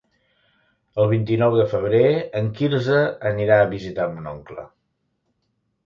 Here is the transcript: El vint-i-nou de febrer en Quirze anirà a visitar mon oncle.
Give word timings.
El 1.03 1.09
vint-i-nou 1.11 1.57
de 1.59 1.67
febrer 1.75 2.01
en 2.41 2.51
Quirze 2.57 2.99
anirà 3.35 3.63
a 3.67 3.71
visitar 3.79 4.11
mon 4.17 4.35
oncle. 4.37 4.71